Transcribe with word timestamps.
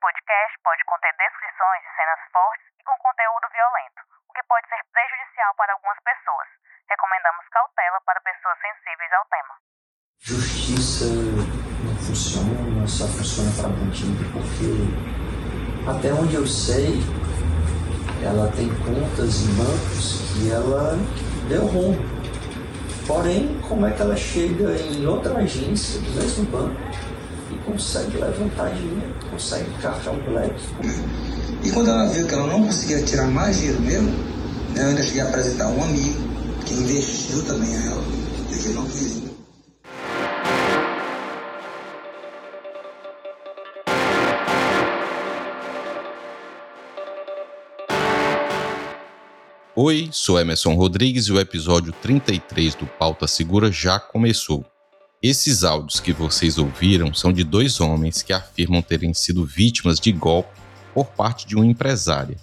podcast 0.00 0.52
pode 0.64 0.82
conter 0.88 1.12
descrições 1.20 1.80
de 1.84 1.92
cenas 1.92 2.20
fortes 2.32 2.66
e 2.80 2.82
com 2.88 2.96
conteúdo 3.04 3.46
violento, 3.52 4.00
o 4.28 4.32
que 4.32 4.42
pode 4.48 4.64
ser 4.72 4.80
prejudicial 4.90 5.52
para 5.60 5.76
algumas 5.76 6.00
pessoas. 6.00 6.48
Recomendamos 6.88 7.44
cautela 7.52 8.00
para 8.08 8.24
pessoas 8.24 8.56
sensíveis 8.64 9.12
ao 9.12 9.24
tema. 9.28 9.54
Justiça 10.24 11.04
não 11.84 11.94
funciona, 12.00 12.88
só 12.88 13.04
funciona 13.12 13.52
para 13.60 13.68
bandido, 13.76 14.24
porque 14.32 14.88
até 15.84 16.08
onde 16.16 16.34
eu 16.34 16.48
sei, 16.48 17.04
ela 18.24 18.48
tem 18.56 18.72
contas 18.80 19.44
em 19.44 19.52
bancos 19.60 20.32
que 20.32 20.48
ela 20.48 20.96
deu 21.48 21.68
rombo. 21.68 22.00
Porém, 23.06 23.60
como 23.68 23.86
é 23.86 23.92
que 23.92 24.00
ela 24.00 24.16
chega 24.16 24.76
em 24.80 25.04
outra 25.04 25.36
agência 25.38 26.00
do 26.00 26.10
mesmo 26.16 26.44
banco 26.48 26.78
consegue 27.72 28.18
levantar 28.18 28.74
dinheiro, 28.74 29.14
consegue 29.30 29.70
cartar 29.80 30.12
um 30.12 30.22
black? 30.24 30.54
E 31.64 31.70
quando 31.70 31.90
ela 31.90 32.06
viu 32.08 32.26
que 32.26 32.34
ela 32.34 32.46
não 32.46 32.66
conseguia 32.66 33.02
tirar 33.02 33.28
mais 33.28 33.58
dinheiro 33.58 33.80
mesmo, 33.80 34.10
né, 34.74 34.82
eu 34.82 34.88
ainda 34.88 35.02
cheguei 35.02 35.20
a 35.20 35.28
apresentar 35.28 35.68
um 35.68 35.82
amigo 35.82 36.20
que 36.66 36.74
investiu 36.74 37.44
também 37.44 37.76
a 37.76 37.84
ela. 37.86 38.04
Eu 38.66 38.74
não 38.74 38.86
fiz. 38.86 39.30
Oi, 49.76 50.10
sou 50.12 50.38
Emerson 50.38 50.74
Rodrigues 50.74 51.26
e 51.26 51.32
o 51.32 51.40
episódio 51.40 51.92
33 52.02 52.74
do 52.74 52.86
Pauta 52.86 53.26
Segura 53.26 53.72
já 53.72 53.98
começou. 53.98 54.64
Esses 55.22 55.64
áudios 55.64 56.00
que 56.00 56.14
vocês 56.14 56.56
ouviram 56.56 57.12
são 57.12 57.30
de 57.30 57.44
dois 57.44 57.78
homens 57.78 58.22
que 58.22 58.32
afirmam 58.32 58.80
terem 58.80 59.12
sido 59.12 59.44
vítimas 59.44 60.00
de 60.00 60.10
golpe 60.12 60.58
por 60.94 61.08
parte 61.08 61.46
de 61.46 61.54
uma 61.54 61.66
empresária. 61.66 62.38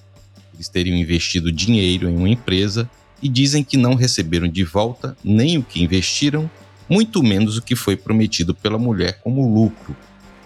Eles 0.53 0.69
teriam 0.69 0.95
investido 0.95 1.51
dinheiro 1.51 2.07
em 2.07 2.15
uma 2.15 2.29
empresa 2.29 2.87
e 3.19 3.27
dizem 3.27 3.63
que 3.63 3.77
não 3.77 3.95
receberam 3.95 4.47
de 4.47 4.63
volta 4.63 5.17
nem 5.23 5.57
o 5.57 5.63
que 5.63 5.81
investiram, 5.81 6.47
muito 6.87 7.23
menos 7.23 7.57
o 7.57 7.63
que 7.63 7.75
foi 7.75 7.97
prometido 7.97 8.53
pela 8.53 8.77
mulher 8.77 9.21
como 9.23 9.51
lucro. 9.51 9.97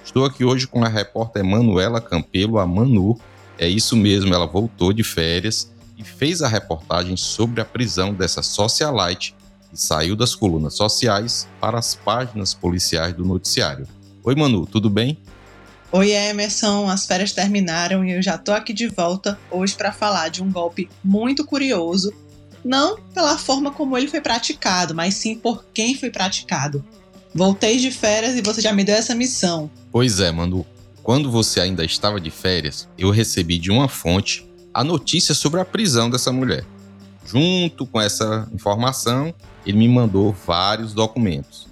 Estou 0.01 0.23
aqui 0.23 0.45
hoje 0.45 0.67
com 0.67 0.85
a 0.85 0.87
repórter 0.87 1.43
Manuela 1.43 1.99
Campelo, 1.99 2.59
a 2.59 2.65
Manu. 2.65 3.19
É 3.57 3.67
isso 3.67 3.97
mesmo, 3.97 4.33
ela 4.33 4.47
voltou 4.47 4.93
de 4.93 5.03
férias 5.03 5.69
e 5.97 6.03
fez 6.05 6.41
a 6.41 6.47
reportagem 6.47 7.17
sobre 7.17 7.59
a 7.59 7.65
prisão 7.65 8.13
dessa 8.13 8.41
socialite 8.41 9.35
e 9.73 9.77
saiu 9.77 10.15
das 10.15 10.35
colunas 10.35 10.75
sociais 10.75 11.47
para 11.59 11.79
as 11.79 11.95
páginas 11.95 12.53
policiais 12.53 13.13
do 13.13 13.25
noticiário. 13.25 13.87
Oi, 14.23 14.35
Manu, 14.35 14.65
tudo 14.65 14.89
bem? 14.89 15.17
Oi, 15.91 16.11
Emerson. 16.11 16.89
As 16.89 17.05
férias 17.05 17.33
terminaram 17.33 18.05
e 18.05 18.11
eu 18.11 18.21
já 18.21 18.37
tô 18.37 18.51
aqui 18.51 18.71
de 18.71 18.87
volta 18.87 19.37
hoje 19.49 19.75
para 19.75 19.91
falar 19.91 20.29
de 20.29 20.41
um 20.41 20.51
golpe 20.51 20.89
muito 21.03 21.45
curioso, 21.45 22.13
não 22.63 22.97
pela 23.13 23.37
forma 23.37 23.71
como 23.71 23.97
ele 23.97 24.07
foi 24.07 24.21
praticado, 24.21 24.95
mas 24.95 25.15
sim 25.15 25.35
por 25.35 25.65
quem 25.73 25.95
foi 25.95 26.09
praticado. 26.09 26.83
Voltei 27.33 27.77
de 27.77 27.91
férias 27.91 28.35
e 28.35 28.41
você 28.41 28.61
já 28.61 28.73
me 28.73 28.83
deu 28.83 28.95
essa 28.95 29.15
missão. 29.15 29.69
Pois 29.91 30.19
é, 30.19 30.31
Manu. 30.31 30.65
Quando 31.03 31.31
você 31.31 31.59
ainda 31.59 31.83
estava 31.83 32.21
de 32.21 32.29
férias, 32.29 32.87
eu 32.97 33.09
recebi 33.09 33.57
de 33.57 33.71
uma 33.71 33.87
fonte 33.87 34.47
a 34.73 34.83
notícia 34.83 35.33
sobre 35.33 35.59
a 35.59 35.65
prisão 35.65 36.09
dessa 36.09 36.31
mulher. 36.31 36.63
Junto 37.25 37.85
com 37.85 37.99
essa 37.99 38.47
informação, 38.53 39.33
ele 39.65 39.77
me 39.77 39.87
mandou 39.87 40.35
vários 40.45 40.93
documentos. 40.93 41.67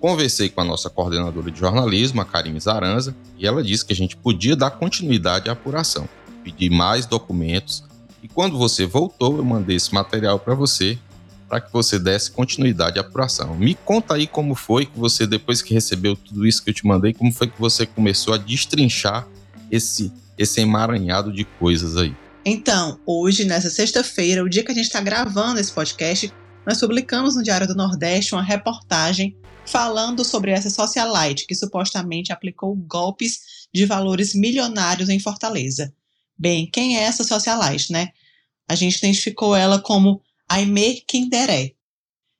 Conversei 0.00 0.48
com 0.48 0.60
a 0.62 0.64
nossa 0.64 0.88
coordenadora 0.88 1.50
de 1.50 1.58
jornalismo, 1.58 2.20
a 2.20 2.24
Karime 2.24 2.58
Zaranza, 2.58 3.14
e 3.38 3.46
ela 3.46 3.62
disse 3.62 3.84
que 3.84 3.92
a 3.92 3.96
gente 3.96 4.16
podia 4.16 4.56
dar 4.56 4.70
continuidade 4.70 5.48
à 5.48 5.52
apuração. 5.52 6.08
Pedi 6.42 6.70
mais 6.70 7.04
documentos 7.04 7.84
e 8.22 8.28
quando 8.28 8.58
você 8.58 8.86
voltou, 8.86 9.36
eu 9.36 9.44
mandei 9.44 9.76
esse 9.76 9.92
material 9.94 10.38
para 10.38 10.54
você 10.54 10.98
para 11.48 11.60
que 11.60 11.72
você 11.72 11.98
desse 11.98 12.30
continuidade 12.30 12.96
à 12.96 13.02
apuração. 13.02 13.56
Me 13.56 13.74
conta 13.74 14.14
aí 14.14 14.28
como 14.28 14.54
foi 14.54 14.86
que 14.86 14.96
você, 14.96 15.26
depois 15.26 15.60
que 15.60 15.74
recebeu 15.74 16.14
tudo 16.14 16.46
isso 16.46 16.62
que 16.62 16.70
eu 16.70 16.74
te 16.74 16.86
mandei, 16.86 17.12
como 17.12 17.32
foi 17.32 17.48
que 17.48 17.60
você 17.60 17.84
começou 17.84 18.32
a 18.32 18.36
destrinchar 18.36 19.26
esse, 19.68 20.12
esse 20.38 20.60
emaranhado 20.60 21.32
de 21.32 21.44
coisas 21.44 21.96
aí. 21.96 22.14
Então, 22.44 23.00
hoje, 23.04 23.44
nessa 23.44 23.68
sexta-feira, 23.68 24.44
o 24.44 24.48
dia 24.48 24.62
que 24.62 24.70
a 24.70 24.74
gente 24.74 24.86
está 24.86 25.00
gravando 25.00 25.58
esse 25.58 25.72
podcast, 25.72 26.32
nós 26.70 26.78
publicamos 26.78 27.34
no 27.34 27.42
Diário 27.42 27.66
do 27.66 27.74
Nordeste 27.74 28.32
uma 28.32 28.44
reportagem 28.44 29.36
falando 29.66 30.24
sobre 30.24 30.52
essa 30.52 30.70
socialite 30.70 31.44
que 31.44 31.52
supostamente 31.52 32.32
aplicou 32.32 32.76
golpes 32.76 33.40
de 33.74 33.84
valores 33.84 34.36
milionários 34.36 35.08
em 35.08 35.18
Fortaleza. 35.18 35.92
Bem, 36.38 36.70
quem 36.70 36.96
é 36.96 37.02
essa 37.02 37.24
socialite, 37.24 37.90
né? 37.90 38.10
A 38.68 38.76
gente 38.76 38.98
identificou 38.98 39.56
ela 39.56 39.80
como 39.80 40.22
Aimee 40.48 41.00
Kinderé. 41.00 41.72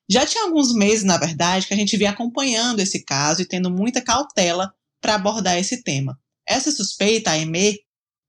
Já 0.08 0.24
tinha 0.24 0.44
alguns 0.44 0.72
meses, 0.72 1.02
na 1.02 1.18
verdade, 1.18 1.66
que 1.66 1.74
a 1.74 1.76
gente 1.76 1.96
vinha 1.96 2.10
acompanhando 2.10 2.78
esse 2.78 3.04
caso 3.04 3.42
e 3.42 3.46
tendo 3.46 3.68
muita 3.68 4.00
cautela 4.00 4.72
para 5.00 5.16
abordar 5.16 5.58
esse 5.58 5.82
tema. 5.82 6.16
Essa 6.46 6.70
suspeita, 6.70 7.32
Aimee, 7.32 7.80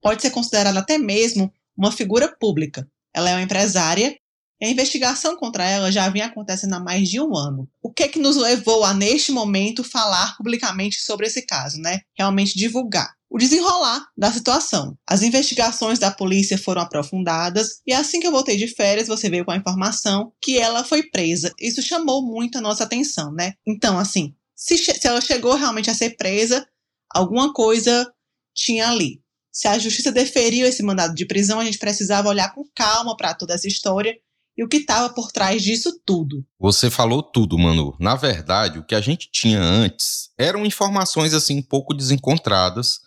pode 0.01 0.23
ser 0.23 0.31
considerada 0.31 0.79
até 0.79 0.97
mesmo 0.97 1.53
uma 1.77 1.91
figura 1.91 2.27
pública. 2.39 2.89
Ela 3.13 3.29
é 3.29 3.33
uma 3.35 3.43
empresária 3.43 4.17
a 4.65 4.69
investigação 4.69 5.35
contra 5.35 5.67
ela 5.67 5.91
já 5.91 6.07
vinha 6.09 6.25
acontecendo 6.25 6.73
há 6.73 6.79
mais 6.79 7.09
de 7.09 7.19
um 7.19 7.35
ano. 7.35 7.67
O 7.81 7.91
que 7.91 8.03
é 8.03 8.07
que 8.07 8.19
nos 8.19 8.35
levou 8.35 8.83
a, 8.83 8.93
neste 8.93 9.31
momento, 9.31 9.83
falar 9.83 10.37
publicamente 10.37 11.01
sobre 11.01 11.27
esse 11.27 11.45
caso, 11.45 11.79
né? 11.79 12.01
Realmente 12.17 12.57
divulgar. 12.57 13.11
O 13.29 13.37
desenrolar 13.37 14.05
da 14.17 14.31
situação. 14.31 14.97
As 15.07 15.23
investigações 15.23 15.97
da 15.97 16.11
polícia 16.11 16.57
foram 16.57 16.81
aprofundadas 16.81 17.81
e 17.87 17.93
assim 17.93 18.19
que 18.19 18.27
eu 18.27 18.31
voltei 18.31 18.57
de 18.57 18.67
férias, 18.67 19.07
você 19.07 19.29
veio 19.29 19.45
com 19.45 19.51
a 19.51 19.57
informação 19.57 20.33
que 20.41 20.57
ela 20.57 20.83
foi 20.83 21.03
presa. 21.03 21.53
Isso 21.59 21.81
chamou 21.81 22.21
muito 22.21 22.57
a 22.57 22.61
nossa 22.61 22.83
atenção, 22.83 23.31
né? 23.31 23.53
Então, 23.65 23.97
assim, 23.97 24.35
se, 24.55 24.77
se 24.77 25.07
ela 25.07 25.21
chegou 25.21 25.55
realmente 25.55 25.89
a 25.89 25.95
ser 25.95 26.17
presa, 26.17 26.67
alguma 27.09 27.53
coisa 27.53 28.11
tinha 28.53 28.89
ali 28.89 29.21
se 29.51 29.67
a 29.67 29.77
justiça 29.77 30.11
deferiu 30.11 30.65
esse 30.65 30.81
mandado 30.81 31.13
de 31.13 31.25
prisão, 31.25 31.59
a 31.59 31.65
gente 31.65 31.77
precisava 31.77 32.29
olhar 32.29 32.53
com 32.53 32.63
calma 32.73 33.17
para 33.17 33.33
toda 33.33 33.53
essa 33.53 33.67
história 33.67 34.15
e 34.57 34.63
o 34.63 34.67
que 34.67 34.77
estava 34.77 35.13
por 35.13 35.31
trás 35.31 35.61
disso 35.61 35.91
tudo. 36.05 36.45
Você 36.59 36.89
falou 36.89 37.23
tudo, 37.23 37.57
Manu. 37.57 37.95
Na 37.99 38.15
verdade, 38.15 38.79
o 38.79 38.85
que 38.85 38.95
a 38.95 39.01
gente 39.01 39.29
tinha 39.31 39.61
antes 39.61 40.29
eram 40.37 40.65
informações 40.65 41.33
assim 41.33 41.59
um 41.59 41.63
pouco 41.63 41.93
desencontradas, 41.93 42.99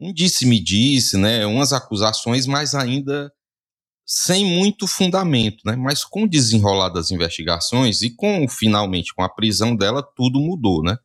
um 0.00 0.12
disse-me-disse, 0.12 1.16
né, 1.16 1.46
umas 1.46 1.72
acusações, 1.72 2.46
mas 2.46 2.74
ainda 2.74 3.32
sem 4.06 4.44
muito 4.44 4.86
fundamento, 4.86 5.58
né? 5.66 5.76
Mas 5.76 6.02
com 6.02 6.22
o 6.22 6.28
desenrolar 6.28 6.88
das 6.88 7.10
investigações 7.10 8.00
e 8.00 8.08
com 8.08 8.48
finalmente 8.48 9.14
com 9.14 9.22
a 9.22 9.28
prisão 9.28 9.76
dela, 9.76 10.02
tudo 10.02 10.40
mudou, 10.40 10.82
né? 10.82 10.96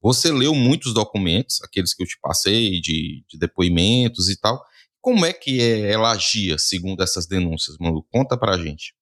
Você 0.00 0.30
leu 0.30 0.54
muitos 0.54 0.94
documentos, 0.94 1.60
aqueles 1.62 1.92
que 1.92 2.02
eu 2.02 2.06
te 2.06 2.18
passei, 2.20 2.80
de, 2.80 3.24
de 3.28 3.38
depoimentos 3.38 4.28
e 4.28 4.38
tal. 4.38 4.60
Como 5.00 5.26
é 5.26 5.32
que 5.32 5.60
é, 5.60 5.92
ela 5.92 6.12
agia 6.12 6.56
segundo 6.56 7.02
essas 7.02 7.26
denúncias, 7.26 7.76
Manu? 7.80 8.04
Conta 8.12 8.36
pra 8.36 8.56
gente. 8.56 8.94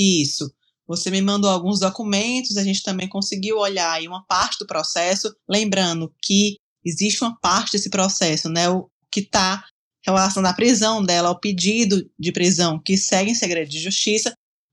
Isso. 0.00 0.50
Você 0.88 1.10
me 1.10 1.20
mandou 1.20 1.50
alguns 1.50 1.78
documentos, 1.78 2.56
a 2.56 2.64
gente 2.64 2.82
também 2.82 3.06
conseguiu 3.06 3.58
olhar 3.58 3.92
aí 3.92 4.08
uma 4.08 4.24
parte 4.24 4.58
do 4.58 4.66
processo, 4.66 5.30
lembrando 5.48 6.12
que 6.22 6.56
existe 6.84 7.22
uma 7.22 7.38
parte 7.38 7.72
desse 7.72 7.90
processo, 7.90 8.48
né, 8.48 8.68
o 8.70 8.88
que 9.12 9.20
está 9.20 9.62
relacionado 10.04 10.52
à 10.52 10.56
prisão 10.56 11.04
dela, 11.04 11.28
ao 11.28 11.38
pedido 11.38 12.10
de 12.18 12.32
prisão 12.32 12.80
que 12.82 12.96
segue 12.96 13.30
em 13.30 13.34
segredo 13.34 13.68
de 13.68 13.78
justiça, 13.78 14.32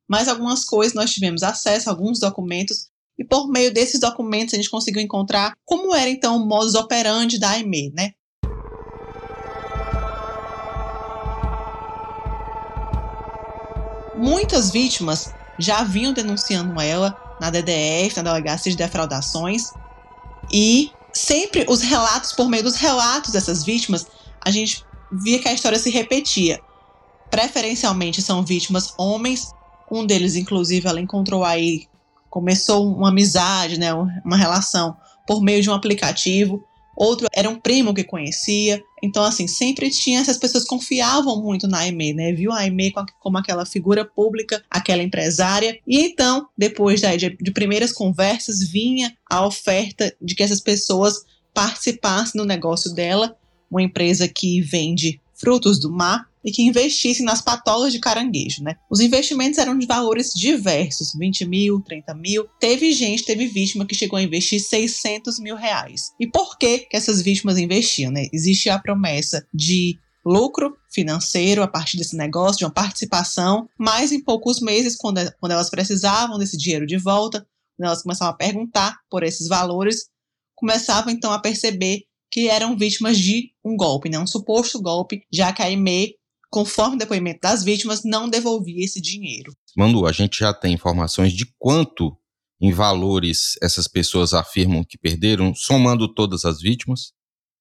mas 0.10 0.30
algumas 0.30 0.64
coisas 0.64 0.96
nós 0.96 1.12
tivemos 1.12 1.44
acesso, 1.44 1.90
alguns 1.90 2.20
documentos 2.20 2.88
e 3.20 3.26
por 3.26 3.50
meio 3.50 3.74
desses 3.74 4.00
documentos 4.00 4.54
a 4.54 4.58
gente 4.58 4.70
conseguiu 4.70 5.02
encontrar 5.02 5.54
como 5.66 5.94
era 5.94 6.10
então 6.10 6.38
o 6.38 6.48
modus 6.48 6.76
operandi 6.76 7.38
da 7.38 7.50
AIME, 7.50 7.92
né? 7.94 8.12
Muitas 14.18 14.72
vítimas 14.72 15.34
já 15.60 15.84
vinham 15.84 16.14
denunciando 16.14 16.80
ela 16.82 17.16
na 17.40 17.50
DDF, 17.50 18.18
na 18.18 18.24
Delegacia 18.24 18.72
de 18.72 18.78
Defraudações, 18.78 19.72
e 20.52 20.92
sempre 21.14 21.66
os 21.68 21.82
relatos, 21.82 22.34
por 22.34 22.50
meio 22.50 22.64
dos 22.64 22.76
relatos 22.76 23.32
dessas 23.32 23.64
vítimas, 23.64 24.08
a 24.44 24.52
gente 24.52 24.84
via 25.12 25.40
que 25.40 25.48
a 25.48 25.54
história 25.54 25.80
se 25.80 25.90
repetia. 25.90 26.60
Preferencialmente 27.30 28.22
são 28.22 28.44
vítimas 28.44 28.94
homens, 28.98 29.52
um 29.92 30.06
deles, 30.06 30.36
inclusive, 30.36 30.88
ela 30.88 31.00
encontrou 31.00 31.44
aí 31.44 31.88
começou 32.30 32.86
uma 32.86 33.10
amizade, 33.10 33.80
né, 33.80 33.94
uma 33.94 34.38
relação 34.38 34.96
por 35.26 35.42
meio 35.42 35.62
de 35.62 35.70
um 35.70 35.74
aplicativo. 35.74 36.64
Outro 36.98 37.28
era 37.32 37.48
um 37.48 37.60
primo 37.60 37.94
que 37.94 38.04
conhecia. 38.04 38.84
Então, 39.04 39.24
assim, 39.24 39.48
sempre 39.48 39.92
tinha 39.92 40.20
essas 40.20 40.38
pessoas 40.38 40.66
confiavam 40.66 41.40
muito 41.44 41.68
na 41.68 41.80
Aimee, 41.80 42.12
né? 42.12 42.34
Viu 42.34 42.52
a 42.52 42.62
Aimee 42.62 42.92
como 43.20 43.38
aquela 43.38 43.68
figura 43.68 44.04
pública, 44.04 44.64
aquela 44.68 45.04
empresária. 45.04 45.80
E 45.86 46.02
então, 46.02 46.48
depois 46.58 47.00
de, 47.00 47.38
de 47.40 47.52
primeiras 47.52 47.92
conversas, 47.92 48.68
vinha 48.68 49.16
a 49.30 49.46
oferta 49.46 50.12
de 50.20 50.34
que 50.34 50.42
essas 50.42 50.60
pessoas 50.60 51.24
participassem 51.54 52.40
no 52.42 52.46
negócio 52.46 52.92
dela 52.94 53.38
uma 53.70 53.84
empresa 53.84 54.28
que 54.28 54.60
vende 54.62 55.22
frutos 55.36 55.80
do 55.80 55.92
mar 55.92 56.28
e 56.48 56.52
que 56.52 56.64
investisse 56.64 57.22
nas 57.24 57.42
patolas 57.42 57.92
de 57.92 58.00
caranguejo, 58.00 58.64
né? 58.64 58.78
Os 58.90 59.02
investimentos 59.02 59.60
eram 59.60 59.78
de 59.78 59.86
valores 59.86 60.32
diversos, 60.34 61.12
20 61.14 61.46
mil, 61.46 61.82
30 61.82 62.16
mil. 62.16 62.48
Teve 62.58 62.94
gente, 62.94 63.26
teve 63.26 63.48
vítima 63.48 63.86
que 63.86 63.94
chegou 63.94 64.16
a 64.16 64.24
investir 64.24 64.62
600 64.62 65.40
mil 65.40 65.58
reais. 65.58 66.14
E 66.18 66.26
por 66.26 66.58
que, 66.58 66.80
que 66.80 66.96
essas 66.96 67.22
vítimas 67.22 67.58
investiam, 67.58 68.14
né? 68.14 68.28
Existia 68.32 68.76
a 68.76 68.80
promessa 68.80 69.46
de 69.54 70.00
lucro 70.26 70.78
financeiro 70.90 71.62
a 71.62 71.68
partir 71.68 71.98
desse 71.98 72.16
negócio, 72.16 72.60
de 72.60 72.64
uma 72.64 72.72
participação, 72.72 73.68
mas 73.78 74.14
em 74.14 74.24
poucos 74.24 74.62
meses, 74.62 74.96
quando, 74.96 75.20
quando 75.42 75.52
elas 75.52 75.70
precisavam 75.70 76.38
desse 76.38 76.58
dinheiro 76.58 76.88
de 76.88 76.98
volta, 76.98 77.46
quando 77.76 77.88
elas 77.88 78.04
começavam 78.04 78.34
a 78.34 78.38
perguntar 78.38 78.96
por 79.10 79.22
esses 79.22 79.50
valores, 79.50 80.06
começavam 80.56 81.12
então 81.12 81.34
a 81.34 81.40
perceber 81.40 82.08
que 82.32 82.50
eram 82.50 82.78
vítimas 82.78 83.18
de 83.18 83.52
um 83.64 83.76
golpe, 83.76 84.10
né? 84.10 84.20
um 84.20 84.28
suposto 84.28 84.82
golpe, 84.82 85.24
já 85.32 85.54
que 85.54 85.62
a 85.62 85.70
IME, 85.70 86.16
conforme 86.50 86.96
o 86.96 87.00
depoimento 87.00 87.40
das 87.42 87.64
vítimas, 87.64 88.02
não 88.04 88.30
devolvia 88.30 88.84
esse 88.84 89.02
dinheiro. 89.02 89.54
Manu, 89.76 90.06
a 90.06 90.12
gente 90.12 90.40
já 90.40 90.54
tem 90.54 90.74
informações 90.74 91.34
de 91.34 91.46
quanto 91.58 92.18
em 92.60 92.72
valores 92.72 93.56
essas 93.62 93.88
pessoas 93.88 94.34
afirmam 94.34 94.84
que 94.84 94.98
perderam, 94.98 95.54
somando 95.54 96.12
todas 96.12 96.46
as 96.46 96.60
vítimas? 96.60 97.12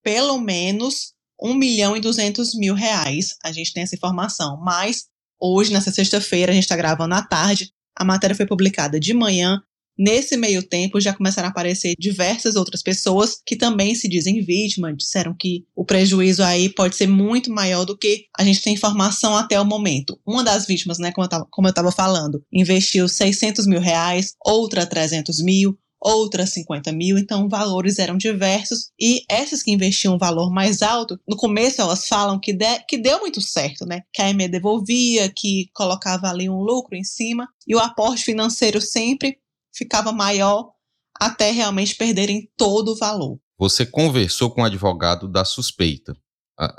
Pelo 0.02 0.38
menos 0.38 1.12
1 1.40 1.54
milhão 1.54 1.96
e 1.96 2.00
200 2.00 2.54
mil 2.54 2.74
reais, 2.74 3.36
a 3.44 3.52
gente 3.52 3.72
tem 3.72 3.82
essa 3.82 3.94
informação. 3.94 4.58
Mas 4.62 5.06
hoje, 5.38 5.72
nessa 5.72 5.92
sexta-feira, 5.92 6.52
a 6.52 6.54
gente 6.54 6.64
está 6.64 6.76
gravando 6.76 7.14
à 7.14 7.22
tarde, 7.22 7.70
a 7.94 8.04
matéria 8.04 8.36
foi 8.36 8.46
publicada 8.46 8.98
de 8.98 9.12
manhã, 9.12 9.60
Nesse 9.98 10.36
meio 10.36 10.62
tempo, 10.62 11.00
já 11.00 11.14
começaram 11.14 11.48
a 11.48 11.50
aparecer 11.50 11.94
diversas 11.98 12.54
outras 12.54 12.82
pessoas 12.82 13.40
que 13.46 13.56
também 13.56 13.94
se 13.94 14.08
dizem 14.08 14.42
vítimas, 14.42 14.96
disseram 14.96 15.34
que 15.38 15.64
o 15.74 15.84
prejuízo 15.84 16.42
aí 16.42 16.68
pode 16.68 16.96
ser 16.96 17.06
muito 17.06 17.50
maior 17.50 17.84
do 17.84 17.96
que 17.96 18.26
a 18.38 18.44
gente 18.44 18.60
tem 18.60 18.74
informação 18.74 19.36
até 19.36 19.58
o 19.60 19.64
momento. 19.64 20.18
Uma 20.26 20.44
das 20.44 20.66
vítimas, 20.66 20.98
né, 20.98 21.12
como 21.50 21.66
eu 21.66 21.70
estava 21.70 21.90
falando, 21.90 22.42
investiu 22.52 23.08
600 23.08 23.66
mil 23.66 23.80
reais, 23.80 24.34
outra 24.44 24.84
300 24.84 25.42
mil, 25.42 25.78
outra 26.00 26.46
50 26.46 26.92
mil, 26.92 27.18
então 27.18 27.48
valores 27.48 27.98
eram 27.98 28.16
diversos. 28.16 28.90
E 29.00 29.22
essas 29.30 29.62
que 29.62 29.72
investiam 29.72 30.14
um 30.14 30.18
valor 30.18 30.52
mais 30.52 30.82
alto, 30.82 31.18
no 31.28 31.36
começo 31.36 31.80
elas 31.80 32.06
falam 32.06 32.38
que, 32.38 32.52
de, 32.52 32.78
que 32.88 32.98
deu 32.98 33.20
muito 33.20 33.40
certo, 33.40 33.84
né? 33.86 34.02
Que 34.12 34.22
a 34.22 34.30
EME 34.30 34.48
devolvia, 34.48 35.32
que 35.34 35.66
colocava 35.74 36.28
ali 36.28 36.48
um 36.48 36.60
lucro 36.60 36.96
em 36.96 37.04
cima, 37.04 37.48
e 37.66 37.74
o 37.74 37.78
aporte 37.78 38.24
financeiro 38.24 38.80
sempre 38.80 39.38
ficava 39.76 40.12
maior 40.12 40.70
até 41.18 41.50
realmente 41.50 41.94
perderem 41.94 42.50
todo 42.56 42.92
o 42.92 42.96
valor. 42.96 43.38
Você 43.58 43.86
conversou 43.86 44.50
com 44.50 44.62
o 44.62 44.64
advogado 44.64 45.28
da 45.28 45.44
suspeita, 45.44 46.14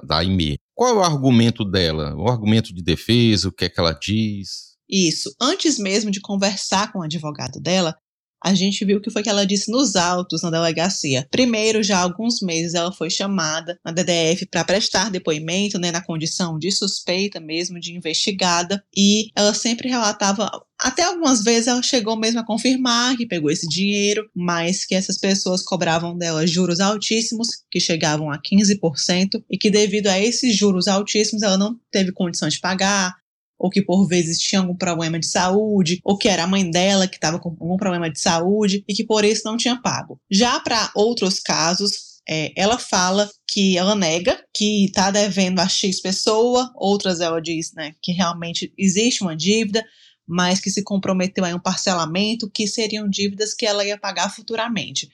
da 0.04 0.24
IME. 0.24 0.58
Qual 0.76 0.90
é 0.90 0.94
o 0.94 1.04
argumento 1.04 1.66
dela? 1.66 2.16
O 2.16 2.30
argumento 2.30 2.74
de 2.74 2.84
defesa? 2.84 3.48
O 3.48 3.52
que 3.52 3.66
é 3.66 3.70
que 3.70 3.80
ela 3.80 3.94
diz? 3.94 4.76
Isso. 4.90 5.36
Antes 5.42 5.80
mesmo 5.80 6.12
de 6.12 6.22
conversar 6.22 6.92
com 6.92 7.00
o 7.00 7.04
advogado 7.04 7.60
dela, 7.60 7.96
a 8.44 8.54
gente 8.54 8.84
viu 8.86 8.98
o 8.98 9.02
que 9.02 9.10
foi 9.10 9.24
que 9.24 9.30
ela 9.30 9.46
disse 9.46 9.72
nos 9.72 9.96
autos 9.96 10.42
na 10.42 10.50
delegacia. 10.50 11.28
Primeiro, 11.32 11.84
já 11.84 11.98
há 11.98 12.02
alguns 12.02 12.42
meses, 12.42 12.74
ela 12.74 12.92
foi 12.92 13.10
chamada 13.10 13.80
na 13.84 13.92
DDF 13.92 14.46
para 14.46 14.64
prestar 14.64 15.10
depoimento, 15.10 15.80
né, 15.80 15.92
na 15.92 16.04
condição 16.04 16.58
de 16.58 16.72
suspeita 16.72 17.40
mesmo, 17.40 17.80
de 17.80 17.96
investigada, 17.96 18.84
e 18.96 19.30
ela 19.36 19.54
sempre 19.54 19.90
relatava 19.90 20.50
até 20.80 21.04
algumas 21.04 21.44
vezes 21.44 21.68
ela 21.68 21.82
chegou 21.82 22.16
mesmo 22.16 22.40
a 22.40 22.46
confirmar 22.46 23.18
que 23.18 23.26
pegou 23.26 23.50
esse 23.50 23.68
dinheiro, 23.68 24.30
mas 24.36 24.86
que 24.86 24.94
essas 24.94 25.18
pessoas 25.18 25.64
cobravam 25.64 26.16
dela 26.16 26.46
juros 26.46 26.80
altíssimos, 26.80 27.48
que 27.72 27.80
chegavam 27.80 28.30
a 28.30 28.40
15%, 28.40 29.44
e 29.50 29.58
que 29.58 29.72
devido 29.72 30.08
a 30.08 30.20
esses 30.20 30.56
juros 30.56 30.88
altíssimos 30.88 31.42
ela 31.42 31.58
não 31.58 31.76
teve 31.92 32.12
condição 32.12 32.48
de 32.48 32.60
pagar, 32.60 33.16
ou 33.58 33.70
que 33.70 33.82
por 33.82 34.08
vezes 34.08 34.40
tinha 34.40 34.62
algum 34.62 34.76
problema 34.76 35.20
de 35.20 35.28
saúde, 35.28 36.00
ou 36.04 36.18
que 36.18 36.28
era 36.28 36.44
a 36.44 36.48
mãe 36.48 36.70
dela 36.70 37.08
que 37.08 37.16
estava 37.16 37.40
com 37.40 37.50
algum 37.50 37.78
problema 37.78 38.10
de 38.10 38.20
saúde 38.20 38.84
e 38.88 38.94
que 38.94 39.04
por 39.04 39.26
isso 39.26 39.44
não 39.46 39.58
tinha 39.58 39.82
pago. 39.82 40.20
Já 40.30 40.60
para 40.60 40.92
outros 40.96 41.40
casos, 41.40 42.18
é, 42.30 42.52
ela 42.56 42.78
fala 42.78 43.30
que 43.50 43.78
ela 43.78 43.96
nega 43.96 44.38
que 44.54 44.86
está 44.86 45.10
devendo 45.10 45.60
a 45.60 45.68
X 45.68 46.02
pessoa, 46.02 46.72
outras 46.76 47.22
ela 47.22 47.42
diz 47.42 47.72
né, 47.74 47.94
que 48.02 48.12
realmente 48.12 48.74
existe 48.78 49.22
uma 49.22 49.36
dívida, 49.36 49.84
mas 50.28 50.60
que 50.60 50.70
se 50.70 50.84
comprometeu 50.84 51.46
a 51.46 51.56
um 51.56 51.60
parcelamento, 51.60 52.52
que 52.54 52.68
seriam 52.68 53.10
dívidas 53.10 53.54
que 53.54 53.66
ela 53.66 53.86
ia 53.86 53.98
pagar 53.98 54.30
futuramente. 54.30 55.10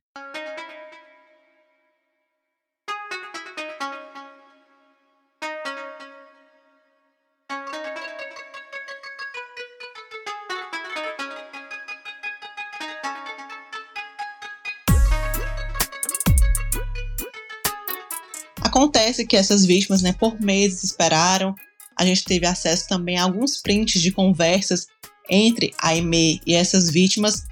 Acontece 18.73 19.23
que 19.27 19.37
essas 19.37 19.67
vítimas, 19.67 20.01
né, 20.01 20.13
por 20.13 20.41
meses 20.41 20.83
esperaram. 20.83 21.53
A 21.95 22.03
gente 22.03 22.23
teve 22.23 22.47
acesso 22.47 22.87
também 22.87 23.19
a 23.19 23.23
alguns 23.23 23.61
prints 23.61 24.01
de 24.01 24.11
conversas 24.11 24.87
entre 25.29 25.75
a 25.79 25.89
Aimee 25.89 26.41
e 26.43 26.55
essas 26.55 26.89
vítimas. 26.89 27.45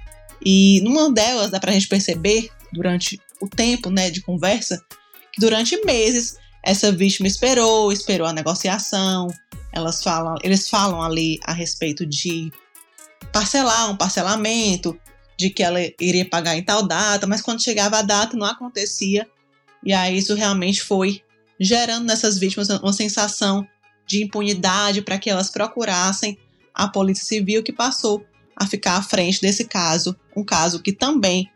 E 0.44 0.80
numa 0.82 1.12
delas 1.12 1.52
dá 1.52 1.60
pra 1.60 1.70
gente 1.70 1.86
perceber, 1.86 2.50
durante 2.72 3.20
o 3.40 3.48
tempo 3.48 3.88
né, 3.88 4.10
de 4.10 4.20
conversa, 4.20 4.82
que 5.32 5.40
durante 5.40 5.80
meses 5.84 6.38
essa 6.60 6.90
vítima 6.90 7.28
esperou, 7.28 7.92
esperou 7.92 8.26
a 8.26 8.32
negociação. 8.32 9.28
Elas 9.72 10.02
falam, 10.02 10.34
eles 10.42 10.68
falam 10.68 11.00
ali 11.00 11.38
a 11.44 11.52
respeito 11.52 12.04
de 12.04 12.52
parcelar 13.32 13.88
um 13.88 13.96
parcelamento, 13.96 14.98
de 15.38 15.50
que 15.50 15.62
ela 15.62 15.78
iria 16.00 16.28
pagar 16.28 16.56
em 16.56 16.64
tal 16.64 16.82
data, 16.82 17.28
mas 17.28 17.40
quando 17.40 17.62
chegava 17.62 17.98
a 17.98 18.02
data 18.02 18.36
não 18.36 18.44
acontecia. 18.44 19.24
E 19.84 19.92
aí 19.92 20.16
isso 20.16 20.34
realmente 20.34 20.82
foi 20.82 21.22
gerando 21.58 22.06
nessas 22.06 22.38
vítimas 22.38 22.68
uma 22.68 22.92
sensação 22.92 23.66
de 24.06 24.22
impunidade 24.24 25.02
para 25.02 25.18
que 25.18 25.30
elas 25.30 25.50
procurassem 25.50 26.36
a 26.74 26.88
Polícia 26.88 27.24
Civil, 27.24 27.62
que 27.62 27.72
passou 27.72 28.24
a 28.56 28.66
ficar 28.66 28.96
à 28.96 29.02
frente 29.02 29.40
desse 29.40 29.64
caso, 29.64 30.16
um 30.36 30.44
caso 30.44 30.80
que 30.80 30.92
também 30.92 31.48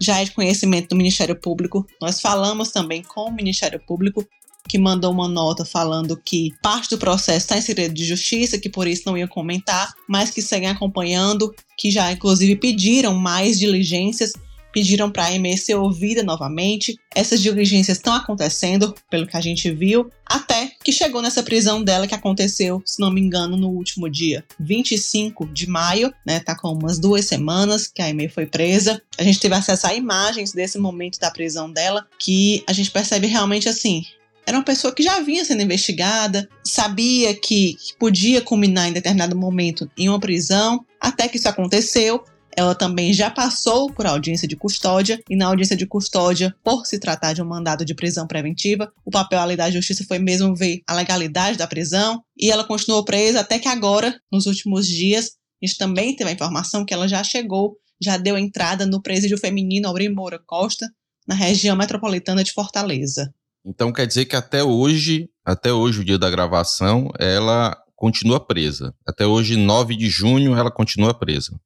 já 0.00 0.20
é 0.20 0.24
de 0.24 0.32
conhecimento 0.32 0.88
do 0.88 0.96
Ministério 0.96 1.36
Público. 1.36 1.86
Nós 2.00 2.20
falamos 2.20 2.70
também 2.70 3.02
com 3.02 3.28
o 3.28 3.32
Ministério 3.32 3.80
Público, 3.86 4.26
que 4.68 4.78
mandou 4.78 5.12
uma 5.12 5.28
nota 5.28 5.64
falando 5.64 6.16
que 6.16 6.52
parte 6.62 6.90
do 6.90 6.98
processo 6.98 7.38
está 7.38 7.58
em 7.58 7.60
segredo 7.60 7.94
de 7.94 8.04
justiça, 8.04 8.58
que 8.58 8.68
por 8.68 8.86
isso 8.86 9.02
não 9.06 9.16
ia 9.16 9.28
comentar, 9.28 9.92
mas 10.08 10.30
que 10.30 10.42
seguem 10.42 10.68
acompanhando, 10.68 11.54
que 11.76 11.90
já 11.90 12.10
inclusive 12.10 12.56
pediram 12.56 13.14
mais 13.14 13.58
diligências 13.58 14.32
pediram 14.72 15.10
para 15.10 15.26
a 15.26 15.32
EME 15.32 15.56
ser 15.56 15.74
ouvida 15.74 16.22
novamente. 16.22 16.96
Essas 17.14 17.40
diligências 17.40 17.98
estão 17.98 18.14
acontecendo, 18.14 18.94
pelo 19.10 19.26
que 19.26 19.36
a 19.36 19.40
gente 19.40 19.70
viu, 19.70 20.10
até 20.26 20.72
que 20.82 20.92
chegou 20.92 21.20
nessa 21.20 21.42
prisão 21.42 21.82
dela 21.82 22.06
que 22.06 22.14
aconteceu, 22.14 22.82
se 22.84 23.00
não 23.00 23.10
me 23.10 23.20
engano, 23.20 23.56
no 23.56 23.68
último 23.68 24.08
dia 24.08 24.44
25 24.58 25.46
de 25.46 25.68
maio, 25.68 26.12
né? 26.26 26.40
Tá 26.40 26.56
com 26.56 26.72
umas 26.72 26.98
duas 26.98 27.24
semanas 27.26 27.86
que 27.86 28.00
a 28.00 28.08
EME 28.08 28.28
foi 28.28 28.46
presa. 28.46 29.02
A 29.18 29.22
gente 29.22 29.40
teve 29.40 29.54
acesso 29.54 29.86
a 29.86 29.94
imagens 29.94 30.52
desse 30.52 30.78
momento 30.78 31.18
da 31.18 31.30
prisão 31.30 31.70
dela, 31.70 32.06
que 32.18 32.64
a 32.66 32.72
gente 32.72 32.90
percebe 32.90 33.26
realmente 33.26 33.68
assim, 33.68 34.04
era 34.46 34.56
uma 34.56 34.64
pessoa 34.64 34.92
que 34.92 35.02
já 35.02 35.20
vinha 35.20 35.44
sendo 35.44 35.62
investigada, 35.62 36.48
sabia 36.64 37.34
que, 37.34 37.76
podia 37.98 38.40
culminar 38.40 38.88
em 38.88 38.92
determinado 38.92 39.36
momento 39.36 39.88
em 39.96 40.08
uma 40.08 40.18
prisão, 40.18 40.84
até 41.00 41.28
que 41.28 41.36
isso 41.36 41.48
aconteceu. 41.48 42.24
Ela 42.56 42.74
também 42.74 43.12
já 43.12 43.30
passou 43.30 43.90
por 43.92 44.06
audiência 44.06 44.46
de 44.46 44.56
custódia, 44.56 45.20
e 45.28 45.36
na 45.36 45.46
audiência 45.46 45.76
de 45.76 45.86
custódia, 45.86 46.54
por 46.62 46.86
se 46.86 46.98
tratar 46.98 47.32
de 47.32 47.42
um 47.42 47.46
mandado 47.46 47.84
de 47.84 47.94
prisão 47.94 48.26
preventiva, 48.26 48.92
o 49.04 49.10
papel 49.10 49.40
ali 49.40 49.56
da 49.56 49.70
justiça 49.70 50.04
foi 50.06 50.18
mesmo 50.18 50.54
ver 50.54 50.80
a 50.86 50.94
legalidade 50.94 51.56
da 51.56 51.66
prisão, 51.66 52.22
e 52.36 52.50
ela 52.50 52.64
continuou 52.64 53.04
presa 53.04 53.40
até 53.40 53.58
que 53.58 53.68
agora, 53.68 54.14
nos 54.30 54.46
últimos 54.46 54.86
dias, 54.86 55.32
a 55.62 55.66
gente 55.66 55.78
também 55.78 56.14
teve 56.14 56.30
a 56.30 56.32
informação 56.32 56.84
que 56.84 56.92
ela 56.92 57.08
já 57.08 57.22
chegou, 57.22 57.76
já 58.02 58.16
deu 58.16 58.36
entrada 58.36 58.84
no 58.84 59.00
presídio 59.00 59.38
feminino 59.38 59.88
Aurimoura 59.88 60.40
Costa, 60.44 60.88
na 61.26 61.34
região 61.34 61.76
metropolitana 61.76 62.42
de 62.42 62.52
Fortaleza. 62.52 63.32
Então 63.64 63.92
quer 63.92 64.06
dizer 64.06 64.24
que 64.24 64.34
até 64.34 64.64
hoje, 64.64 65.28
até 65.44 65.72
hoje, 65.72 66.00
o 66.00 66.04
dia 66.04 66.18
da 66.18 66.28
gravação, 66.28 67.10
ela 67.18 67.76
continua 67.94 68.44
presa. 68.44 68.92
Até 69.06 69.24
hoje, 69.24 69.56
9 69.56 69.96
de 69.96 70.08
junho, 70.10 70.56
ela 70.56 70.70
continua 70.70 71.14
presa. 71.14 71.56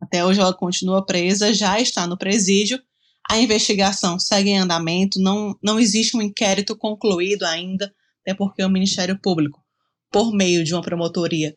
Até 0.00 0.24
hoje 0.24 0.40
ela 0.40 0.54
continua 0.54 1.04
presa, 1.04 1.54
já 1.54 1.80
está 1.80 2.06
no 2.06 2.18
presídio. 2.18 2.80
A 3.28 3.38
investigação 3.38 4.18
segue 4.18 4.50
em 4.50 4.58
andamento, 4.58 5.20
não, 5.20 5.56
não 5.62 5.80
existe 5.80 6.16
um 6.16 6.22
inquérito 6.22 6.76
concluído 6.76 7.44
ainda, 7.44 7.92
até 8.22 8.34
porque 8.34 8.62
o 8.62 8.68
Ministério 8.68 9.18
Público, 9.20 9.60
por 10.12 10.32
meio 10.32 10.62
de 10.62 10.74
uma 10.74 10.82
promotoria, 10.82 11.56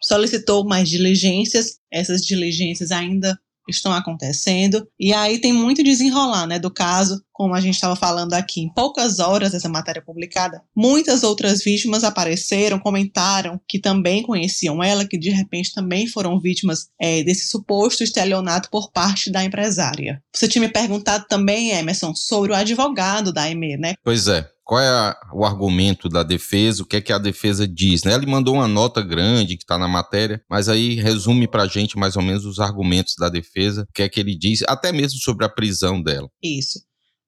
solicitou 0.00 0.64
mais 0.64 0.88
diligências. 0.88 1.78
Essas 1.92 2.24
diligências 2.24 2.92
ainda 2.92 3.38
estão 3.76 3.92
acontecendo. 3.92 4.86
E 4.98 5.12
aí 5.12 5.38
tem 5.38 5.52
muito 5.52 5.82
desenrolar, 5.82 6.46
né, 6.46 6.58
do 6.58 6.70
caso, 6.70 7.22
como 7.32 7.54
a 7.54 7.60
gente 7.60 7.74
estava 7.74 7.96
falando 7.96 8.34
aqui. 8.34 8.60
Em 8.60 8.72
poucas 8.72 9.18
horas 9.18 9.52
dessa 9.52 9.68
matéria 9.68 10.02
publicada, 10.02 10.62
muitas 10.76 11.22
outras 11.22 11.62
vítimas 11.64 12.04
apareceram, 12.04 12.78
comentaram 12.78 13.60
que 13.66 13.78
também 13.78 14.22
conheciam 14.22 14.82
ela, 14.82 15.06
que 15.06 15.18
de 15.18 15.30
repente 15.30 15.72
também 15.72 16.06
foram 16.06 16.38
vítimas 16.38 16.88
é, 17.00 17.22
desse 17.22 17.48
suposto 17.48 18.04
estelionato 18.04 18.68
por 18.70 18.92
parte 18.92 19.30
da 19.30 19.42
empresária. 19.42 20.22
Você 20.34 20.46
tinha 20.48 20.60
me 20.60 20.68
perguntado 20.68 21.24
também, 21.28 21.70
Emerson, 21.70 22.14
sobre 22.14 22.52
o 22.52 22.54
advogado 22.54 23.32
da 23.32 23.42
Aimee, 23.42 23.76
né? 23.76 23.94
Pois 24.04 24.28
é 24.28 24.46
qual 24.70 24.80
é 24.80 24.88
a, 24.88 25.16
o 25.32 25.44
argumento 25.44 26.08
da 26.08 26.22
defesa, 26.22 26.84
o 26.84 26.86
que 26.86 26.94
é 26.94 27.00
que 27.00 27.12
a 27.12 27.18
defesa 27.18 27.66
diz. 27.66 28.04
Né? 28.04 28.14
Ele 28.14 28.26
mandou 28.26 28.54
uma 28.54 28.68
nota 28.68 29.02
grande 29.02 29.56
que 29.56 29.64
está 29.64 29.76
na 29.76 29.88
matéria, 29.88 30.40
mas 30.48 30.68
aí 30.68 30.94
resume 30.94 31.48
para 31.48 31.64
a 31.64 31.66
gente 31.66 31.98
mais 31.98 32.14
ou 32.14 32.22
menos 32.22 32.44
os 32.44 32.60
argumentos 32.60 33.16
da 33.18 33.28
defesa, 33.28 33.82
o 33.82 33.92
que 33.92 34.02
é 34.02 34.08
que 34.08 34.20
ele 34.20 34.38
diz, 34.38 34.62
até 34.68 34.92
mesmo 34.92 35.18
sobre 35.18 35.44
a 35.44 35.48
prisão 35.48 36.00
dela. 36.00 36.30
Isso. 36.40 36.78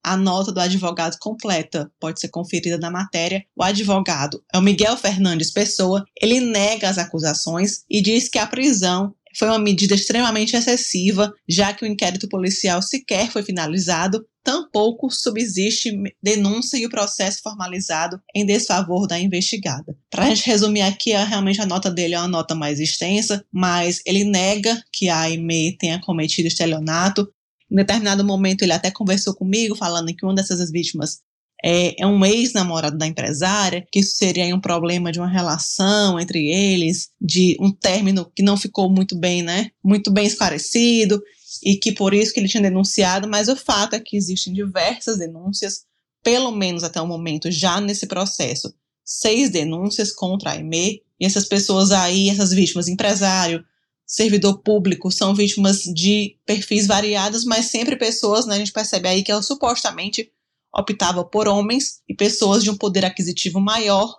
A 0.05 0.17
nota 0.17 0.53
do 0.53 0.61
advogado 0.61 1.17
completa 1.19 1.91
pode 1.99 2.21
ser 2.21 2.29
conferida 2.29 2.79
na 2.79 2.93
matéria. 2.93 3.43
O 3.57 3.65
advogado 3.65 4.41
é 4.55 4.59
o 4.59 4.63
Miguel 4.63 4.97
Fernandes 4.97 5.51
Pessoa. 5.51 6.05
Ele 6.21 6.39
nega 6.39 6.89
as 6.89 6.97
acusações 6.97 7.83
e 7.91 8.01
diz 8.01 8.29
que 8.29 8.39
a 8.39 8.47
prisão 8.47 9.13
foi 9.37 9.49
uma 9.49 9.59
medida 9.59 9.95
extremamente 9.95 10.57
excessiva, 10.57 11.33
já 11.49 11.73
que 11.73 11.85
o 11.85 11.89
inquérito 11.89 12.29
policial 12.29 12.83
sequer 12.83 13.31
foi 13.31 13.43
finalizado, 13.43 14.25
tampouco 14.45 15.11
subsiste 15.11 15.93
denúncia 16.23 16.77
e 16.77 16.85
o 16.85 16.91
processo 16.91 17.41
formalizado 17.43 18.21
em 18.35 18.45
desfavor 18.45 19.07
da 19.07 19.19
investigada. 19.19 19.97
Para 20.11 20.25
a 20.25 20.29
gente 20.29 20.47
resumir 20.47 20.83
aqui, 20.83 21.13
realmente 21.13 21.61
a 21.61 21.67
nota 21.67 21.91
dele 21.91 22.15
é 22.15 22.19
uma 22.19 22.29
nota 22.29 22.55
mais 22.55 22.81
extensa, 22.81 23.45
mas 23.53 24.01
ele 24.05 24.25
nega 24.25 24.83
que 24.93 25.09
a 25.09 25.21
Aimee 25.21 25.77
tenha 25.77 26.01
cometido 26.01 26.49
estelionato. 26.49 27.29
Em 27.71 27.77
determinado 27.77 28.25
momento, 28.25 28.63
ele 28.63 28.73
até 28.73 28.91
conversou 28.91 29.35
comigo, 29.35 29.77
falando 29.77 30.15
que 30.15 30.25
uma 30.25 30.35
dessas 30.35 30.71
vítimas 30.71 31.21
é, 31.65 32.03
é 32.03 32.07
um 32.07 32.25
ex-namorado 32.25 32.99
da 32.99 33.07
empresária, 33.07 33.87
que 33.91 34.01
isso 34.01 34.17
seria 34.17 34.55
um 34.55 34.61
problema 34.61 35.13
de 35.13 35.21
uma 35.21 35.29
relação 35.29 36.19
entre 36.19 36.47
eles, 36.49 37.11
de 37.21 37.57
um 37.61 37.71
término 37.71 38.31
que 38.35 38.43
não 38.43 38.57
ficou 38.57 38.91
muito 38.91 39.17
bem, 39.17 39.43
né? 39.43 39.71
Muito 39.83 40.11
bem 40.11 40.27
esclarecido, 40.27 41.23
e 41.63 41.77
que 41.77 41.93
por 41.93 42.13
isso 42.13 42.33
que 42.33 42.41
ele 42.41 42.49
tinha 42.49 42.63
denunciado, 42.63 43.29
mas 43.29 43.49
o 43.49 43.55
fato 43.55 43.95
é 43.95 44.01
que 44.01 44.17
existem 44.17 44.53
diversas 44.53 45.19
denúncias, 45.19 45.85
pelo 46.23 46.51
menos 46.51 46.83
até 46.83 47.01
o 47.01 47.07
momento, 47.07 47.51
já 47.51 47.81
nesse 47.81 48.07
processo, 48.07 48.75
seis 49.05 49.51
denúncias 49.51 50.11
contra 50.11 50.53
a 50.53 50.57
EME, 50.57 51.03
e 51.21 51.25
essas 51.25 51.47
pessoas 51.47 51.93
aí, 51.93 52.29
essas 52.29 52.51
vítimas, 52.51 52.89
empresário, 52.89 53.65
servidor 54.05 54.59
público, 54.59 55.11
são 55.13 55.35
vítimas 55.35 55.85
de 55.85 56.37
perfis 56.45 56.87
variados, 56.87 57.45
mas 57.45 57.67
sempre 57.67 57.97
pessoas, 57.97 58.47
né, 58.47 58.57
a 58.57 58.59
gente 58.59 58.73
percebe 58.73 59.09
aí 59.09 59.23
que 59.23 59.31
elas 59.31 59.47
supostamente 59.47 60.31
optava 60.75 61.25
por 61.25 61.47
homens 61.47 62.03
e 62.09 62.15
pessoas 62.15 62.63
de 62.63 62.71
um 62.71 62.77
poder 62.77 63.05
aquisitivo 63.05 63.61
maior 63.61 64.15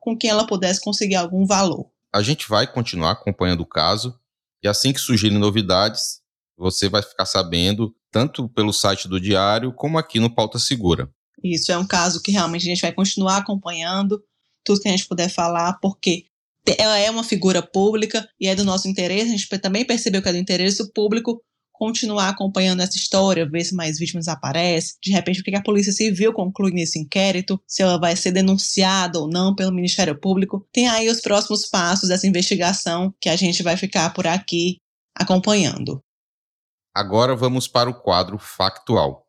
com 0.00 0.16
quem 0.16 0.30
ela 0.30 0.46
pudesse 0.46 0.80
conseguir 0.80 1.16
algum 1.16 1.44
valor. 1.44 1.90
A 2.14 2.22
gente 2.22 2.48
vai 2.48 2.66
continuar 2.70 3.12
acompanhando 3.12 3.60
o 3.60 3.66
caso 3.66 4.18
e 4.62 4.68
assim 4.68 4.92
que 4.92 5.00
surgirem 5.00 5.38
novidades, 5.38 6.20
você 6.56 6.88
vai 6.88 7.02
ficar 7.02 7.26
sabendo 7.26 7.94
tanto 8.10 8.48
pelo 8.48 8.72
site 8.72 9.08
do 9.08 9.20
Diário 9.20 9.72
como 9.72 9.98
aqui 9.98 10.18
no 10.18 10.34
Pauta 10.34 10.58
Segura. 10.58 11.10
Isso 11.44 11.70
é 11.70 11.76
um 11.76 11.86
caso 11.86 12.22
que 12.22 12.30
realmente 12.30 12.62
a 12.62 12.70
gente 12.70 12.80
vai 12.80 12.92
continuar 12.92 13.38
acompanhando 13.38 14.22
tudo 14.64 14.80
que 14.80 14.88
a 14.88 14.90
gente 14.90 15.06
puder 15.06 15.28
falar, 15.28 15.78
porque 15.80 16.24
ela 16.78 16.98
é 16.98 17.10
uma 17.10 17.22
figura 17.22 17.62
pública 17.62 18.28
e 18.40 18.48
é 18.48 18.54
do 18.54 18.64
nosso 18.64 18.88
interesse. 18.88 19.32
A 19.32 19.36
gente 19.36 19.48
também 19.58 19.84
percebeu 19.84 20.22
que 20.22 20.28
é 20.28 20.32
do 20.32 20.38
interesse 20.38 20.92
público 20.92 21.40
continuar 21.78 22.28
acompanhando 22.28 22.80
essa 22.80 22.96
história, 22.96 23.48
ver 23.48 23.64
se 23.64 23.74
mais 23.74 23.98
vítimas 23.98 24.28
aparecem, 24.28 24.96
de 25.02 25.12
repente 25.12 25.40
o 25.40 25.44
que 25.44 25.54
a 25.54 25.62
Polícia 25.62 25.92
Civil 25.92 26.32
conclui 26.32 26.72
nesse 26.72 26.98
inquérito, 26.98 27.60
se 27.66 27.82
ela 27.82 27.98
vai 27.98 28.16
ser 28.16 28.32
denunciada 28.32 29.18
ou 29.18 29.28
não 29.28 29.54
pelo 29.54 29.72
Ministério 29.72 30.18
Público. 30.18 30.66
Tem 30.72 30.88
aí 30.88 31.08
os 31.08 31.20
próximos 31.20 31.66
passos 31.66 32.08
dessa 32.08 32.26
investigação 32.26 33.14
que 33.20 33.28
a 33.28 33.36
gente 33.36 33.62
vai 33.62 33.76
ficar 33.76 34.12
por 34.12 34.26
aqui 34.26 34.78
acompanhando. 35.14 36.00
Agora 36.94 37.36
vamos 37.36 37.68
para 37.68 37.90
o 37.90 37.94
quadro 37.94 38.38
factual. 38.38 39.26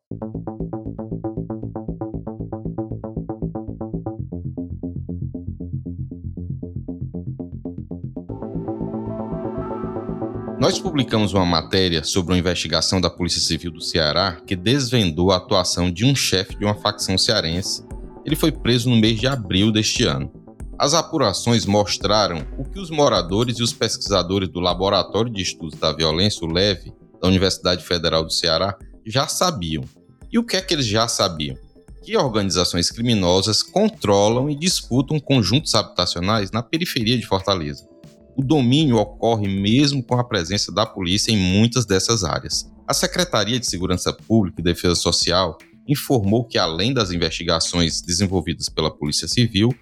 Nós 10.60 10.76
publicamos 10.76 11.32
uma 11.34 11.46
matéria 11.46 12.02
sobre 12.02 12.32
uma 12.32 12.38
investigação 12.38 13.00
da 13.00 13.08
Polícia 13.08 13.40
Civil 13.40 13.70
do 13.70 13.80
Ceará 13.80 14.40
que 14.44 14.56
desvendou 14.56 15.30
a 15.30 15.36
atuação 15.36 15.88
de 15.88 16.04
um 16.04 16.16
chefe 16.16 16.56
de 16.56 16.64
uma 16.64 16.74
facção 16.74 17.16
cearense. 17.16 17.84
Ele 18.24 18.34
foi 18.34 18.50
preso 18.50 18.90
no 18.90 18.96
mês 18.96 19.20
de 19.20 19.28
abril 19.28 19.70
deste 19.70 20.02
ano. 20.02 20.32
As 20.76 20.94
apurações 20.94 21.64
mostraram 21.64 22.44
o 22.58 22.64
que 22.64 22.80
os 22.80 22.90
moradores 22.90 23.60
e 23.60 23.62
os 23.62 23.72
pesquisadores 23.72 24.48
do 24.48 24.58
Laboratório 24.58 25.32
de 25.32 25.42
Estudos 25.42 25.78
da 25.78 25.92
Violência, 25.92 26.44
o 26.44 26.50
LEVE, 26.50 26.92
da 27.22 27.28
Universidade 27.28 27.84
Federal 27.84 28.24
do 28.24 28.32
Ceará, 28.32 28.76
já 29.06 29.28
sabiam. 29.28 29.84
E 30.30 30.40
o 30.40 30.44
que 30.44 30.56
é 30.56 30.60
que 30.60 30.74
eles 30.74 30.86
já 30.86 31.06
sabiam? 31.06 31.56
Que 32.02 32.16
organizações 32.16 32.90
criminosas 32.90 33.62
controlam 33.62 34.50
e 34.50 34.56
disputam 34.56 35.20
conjuntos 35.20 35.72
habitacionais 35.76 36.50
na 36.50 36.64
periferia 36.64 37.16
de 37.16 37.26
Fortaleza 37.26 37.86
o 38.38 38.42
domínio 38.44 38.98
ocorre 38.98 39.48
mesmo 39.48 40.00
com 40.00 40.14
a 40.14 40.22
presença 40.22 40.70
da 40.70 40.86
polícia 40.86 41.32
em 41.32 41.36
muitas 41.36 41.84
dessas 41.84 42.22
áreas. 42.22 42.70
A 42.86 42.94
Secretaria 42.94 43.58
de 43.58 43.66
Segurança 43.66 44.12
Pública 44.12 44.60
e 44.60 44.64
Defesa 44.64 44.94
Social 44.94 45.58
informou 45.88 46.44
que, 46.44 46.56
além 46.56 46.94
das 46.94 47.10
investigações 47.10 48.00
desenvolvidas 48.00 48.68
pela 48.68 48.92
Polícia 48.92 49.26
Civil, 49.26 49.74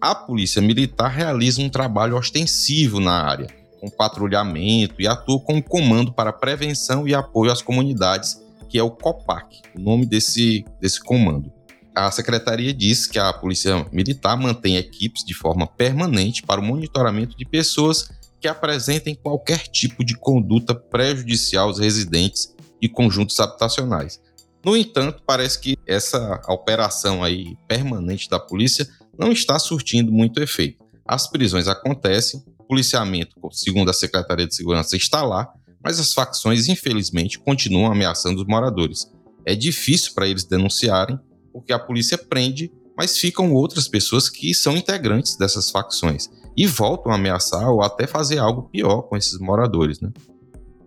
a 0.00 0.14
Polícia 0.14 0.62
Militar 0.62 1.08
realiza 1.08 1.60
um 1.60 1.68
trabalho 1.68 2.16
ostensivo 2.16 3.00
na 3.00 3.24
área, 3.24 3.48
com 3.80 3.90
patrulhamento 3.90 5.02
e 5.02 5.08
atua 5.08 5.40
como 5.40 5.60
comando 5.60 6.12
para 6.12 6.32
prevenção 6.32 7.08
e 7.08 7.14
apoio 7.14 7.50
às 7.50 7.60
comunidades, 7.60 8.40
que 8.68 8.78
é 8.78 8.82
o 8.84 8.90
COPAC, 8.90 9.62
o 9.76 9.80
nome 9.80 10.06
desse, 10.06 10.64
desse 10.80 11.02
comando 11.02 11.55
a 11.96 12.10
secretaria 12.10 12.74
diz 12.74 13.06
que 13.06 13.18
a 13.18 13.32
Polícia 13.32 13.86
Militar 13.90 14.36
mantém 14.36 14.76
equipes 14.76 15.24
de 15.24 15.32
forma 15.32 15.66
permanente 15.66 16.42
para 16.42 16.60
o 16.60 16.64
monitoramento 16.64 17.34
de 17.34 17.46
pessoas 17.46 18.10
que 18.38 18.46
apresentem 18.46 19.14
qualquer 19.14 19.60
tipo 19.68 20.04
de 20.04 20.14
conduta 20.14 20.74
prejudicial 20.74 21.68
aos 21.68 21.78
residentes 21.78 22.54
e 22.82 22.86
conjuntos 22.86 23.40
habitacionais. 23.40 24.20
No 24.62 24.76
entanto, 24.76 25.22
parece 25.26 25.58
que 25.58 25.78
essa 25.86 26.42
operação 26.48 27.24
aí 27.24 27.56
permanente 27.66 28.28
da 28.28 28.38
polícia 28.38 28.86
não 29.18 29.32
está 29.32 29.58
surtindo 29.58 30.12
muito 30.12 30.38
efeito. 30.42 30.84
As 31.02 31.26
prisões 31.30 31.66
acontecem, 31.66 32.44
o 32.58 32.64
policiamento, 32.64 33.36
segundo 33.52 33.88
a 33.88 33.94
Secretaria 33.94 34.46
de 34.46 34.54
Segurança, 34.54 34.98
está 34.98 35.22
lá, 35.22 35.50
mas 35.82 35.98
as 35.98 36.12
facções, 36.12 36.68
infelizmente, 36.68 37.38
continuam 37.38 37.90
ameaçando 37.90 38.42
os 38.42 38.46
moradores. 38.46 39.10
É 39.46 39.54
difícil 39.54 40.12
para 40.12 40.28
eles 40.28 40.44
denunciarem 40.44 41.18
porque 41.56 41.72
a 41.72 41.78
polícia 41.78 42.18
prende, 42.18 42.70
mas 42.94 43.16
ficam 43.16 43.50
outras 43.54 43.88
pessoas 43.88 44.28
que 44.28 44.52
são 44.52 44.76
integrantes 44.76 45.36
dessas 45.36 45.70
facções 45.70 46.28
e 46.54 46.66
voltam 46.66 47.10
a 47.10 47.14
ameaçar 47.14 47.70
ou 47.70 47.80
até 47.80 48.06
fazer 48.06 48.36
algo 48.36 48.64
pior 48.64 49.02
com 49.02 49.16
esses 49.16 49.38
moradores, 49.38 49.98
né? 49.98 50.12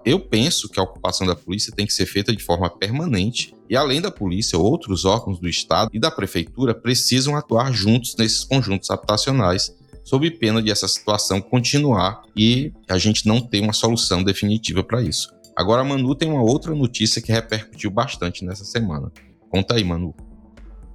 Eu 0.05 0.19
penso 0.19 0.69
que 0.69 0.79
a 0.79 0.83
ocupação 0.83 1.25
da 1.25 1.35
polícia 1.35 1.73
tem 1.75 1.88
que 1.88 1.93
ser 1.93 2.05
feita 2.05 2.35
de 2.35 2.43
forma 2.43 2.69
permanente 2.69 3.55
e, 3.67 3.75
além 3.75 3.99
da 3.99 4.11
polícia, 4.11 4.59
outros 4.59 5.05
órgãos 5.05 5.39
do 5.39 5.49
Estado 5.49 5.89
e 5.91 5.99
da 5.99 6.11
Prefeitura 6.11 6.75
precisam 6.75 7.35
atuar 7.35 7.73
juntos 7.73 8.15
nesses 8.15 8.43
conjuntos 8.43 8.91
habitacionais, 8.91 9.75
sob 10.03 10.29
pena 10.29 10.61
de 10.61 10.69
essa 10.69 10.88
situação 10.88 11.41
continuar 11.41 12.21
e 12.35 12.71
a 12.88 12.99
gente 12.99 13.27
não 13.27 13.41
ter 13.41 13.59
uma 13.59 13.73
solução 13.73 14.23
definitiva 14.23 14.83
para 14.83 15.01
isso. 15.01 15.33
Agora, 15.55 15.81
a 15.81 15.85
Manu 15.85 16.13
tem 16.13 16.29
uma 16.29 16.43
outra 16.43 16.75
notícia 16.75 17.21
que 17.21 17.31
repercutiu 17.31 17.89
bastante 17.89 18.45
nessa 18.45 18.63
semana. 18.63 19.11
Conta 19.49 19.73
aí, 19.73 19.83
Manu. 19.83 20.15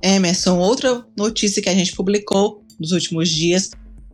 Emerson, 0.04 0.58
outra 0.58 1.02
notícia 1.16 1.62
que 1.62 1.68
a 1.70 1.74
gente 1.74 1.96
publicou 1.96 2.62
nos 2.78 2.92
últimos 2.92 3.30
dias 3.30 3.70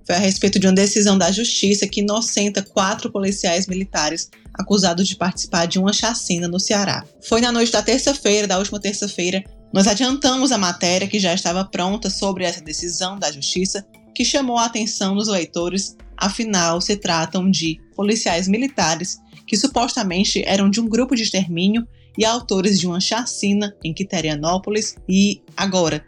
foi 0.07 0.15
a 0.15 0.19
respeito 0.21 0.57
de 0.61 0.69
uma 0.69 0.73
decisão 0.73 1.19
da 1.19 1.33
justiça 1.33 1.89
que 1.89 2.01
inocenta 2.01 2.63
quatro 2.63 3.11
policiais 3.11 3.67
militares 3.67 4.31
acusados 4.55 5.09
de 5.09 5.17
participar 5.17 5.67
de 5.67 5.81
uma 5.81 5.93
chacina 5.93 6.47
no 6.47 6.61
Ceará. 6.61 7.05
Foi 7.23 7.41
na 7.41 7.51
noite 7.51 7.73
da 7.73 7.83
terça-feira, 7.83 8.47
da 8.47 8.59
última 8.59 8.79
terça-feira, 8.79 9.43
nós 9.73 9.89
adiantamos 9.89 10.53
a 10.53 10.59
matéria 10.59 11.09
que 11.09 11.19
já 11.19 11.35
estava 11.35 11.65
pronta 11.65 12.09
sobre 12.09 12.45
essa 12.45 12.61
decisão 12.61 13.19
da 13.19 13.31
justiça, 13.33 13.85
que 14.15 14.25
chamou 14.25 14.59
a 14.59 14.67
atenção 14.67 15.17
dos 15.17 15.27
leitores, 15.27 15.97
afinal 16.17 16.81
se 16.81 16.97
tratam 16.97 17.51
de 17.51 17.81
policiais 17.97 18.47
militares 18.47 19.19
que 19.45 19.57
supostamente 19.57 20.43
eram 20.47 20.71
de 20.71 20.81
um 20.81 20.89
grupo 20.89 21.17
de 21.17 21.25
extermínio 21.25 21.85
e 22.17 22.25
autores 22.25 22.79
de 22.79 22.87
uma 22.87 23.01
chacina 23.01 23.75
em 23.85 23.93
Quiterianópolis 23.93 24.97
e 25.09 25.43
agora, 25.57 26.05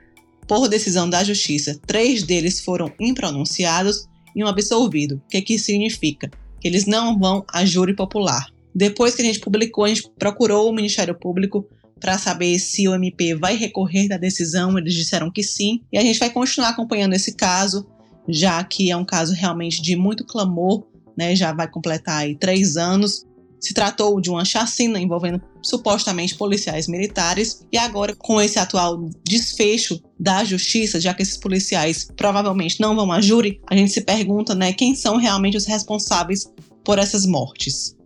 por 0.47 0.68
decisão 0.68 1.09
da 1.09 1.23
justiça, 1.25 1.78
três 1.87 2.23
deles 2.23 2.61
foram 2.61 2.92
impronunciados 3.00 4.06
e 4.35 4.42
um 4.42 4.47
absolvido. 4.47 5.16
O 5.16 5.28
que, 5.28 5.42
que 5.42 5.59
significa? 5.59 6.30
Que 6.61 6.68
eles 6.68 6.87
não 6.87 7.18
vão 7.18 7.44
a 7.49 7.64
júri 7.64 7.94
popular. 7.94 8.47
Depois 8.75 9.14
que 9.14 9.23
a 9.23 9.25
gente 9.25 9.40
publicou, 9.40 9.85
a 9.85 9.88
gente 9.88 10.11
procurou 10.18 10.68
o 10.68 10.75
Ministério 10.75 11.14
Público 11.14 11.66
para 12.00 12.18
saber 12.18 12.59
se 12.59 12.88
o 12.88 12.94
MP 12.94 13.35
vai 13.35 13.56
recorrer 13.56 14.09
da 14.09 14.16
decisão. 14.16 14.76
Eles 14.76 14.94
disseram 14.94 15.30
que 15.30 15.42
sim. 15.42 15.80
E 15.92 15.99
a 15.99 16.02
gente 16.02 16.18
vai 16.18 16.30
continuar 16.30 16.71
acompanhando 16.71 17.12
esse 17.12 17.35
caso, 17.35 17.87
já 18.28 18.62
que 18.64 18.90
é 18.90 18.97
um 18.97 19.04
caso 19.04 19.35
realmente 19.35 19.80
de 19.80 19.94
muito 19.94 20.25
clamor, 20.25 20.85
né? 21.16 21.37
Já 21.37 21.52
vai 21.52 21.68
completar 21.68 22.23
aí 22.23 22.35
três 22.35 22.76
anos. 22.76 23.25
Se 23.61 23.73
tratou 23.73 24.21
de 24.21 24.30
uma 24.30 24.44
chacina 24.44 24.99
envolvendo 24.99 25.40
supostamente 25.62 26.35
policiais 26.35 26.88
militares, 26.88 27.64
e 27.71 27.78
agora, 27.78 28.14
com 28.16 28.40
esse 28.40 28.59
atual 28.59 29.09
desfecho 29.25 30.00
da 30.19 30.45
justiça, 30.45 31.00
já 31.00 31.14
que 31.14 31.23
esses 31.23 31.37
policiais 31.37 32.09
provavelmente 32.16 32.81
não 32.81 32.95
vão 32.95 33.11
a 33.12 33.21
júri, 33.21 33.61
a 33.69 33.76
gente 33.76 33.92
se 33.92 34.00
pergunta 34.00 34.54
né, 34.54 34.73
quem 34.73 34.95
são 34.95 35.16
realmente 35.16 35.57
os 35.57 35.66
responsáveis 35.66 36.50
por 36.85 36.99
essas 36.99 37.26
mortes. 37.26 37.97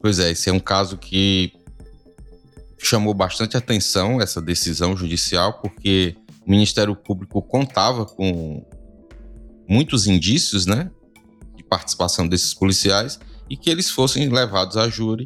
Pois 0.00 0.18
é, 0.18 0.30
esse 0.30 0.50
é 0.50 0.52
um 0.52 0.60
caso 0.60 0.96
que 0.96 1.52
chamou 2.78 3.14
bastante 3.14 3.56
atenção, 3.56 4.20
essa 4.20 4.42
decisão 4.42 4.96
judicial, 4.96 5.60
porque 5.60 6.16
o 6.46 6.50
Ministério 6.50 6.96
Público 6.96 7.40
contava 7.40 8.04
com 8.04 8.64
muitos 9.68 10.06
indícios 10.06 10.66
né, 10.66 10.90
de 11.56 11.62
participação 11.62 12.26
desses 12.26 12.52
policiais 12.52 13.18
e 13.48 13.56
que 13.56 13.70
eles 13.70 13.90
fossem 13.90 14.28
levados 14.28 14.76
a 14.76 14.88
júri. 14.88 15.24